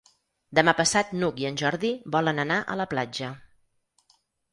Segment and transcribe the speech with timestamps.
[0.59, 3.29] Demà passat n'Hug i en Jordi volen anar a la platja.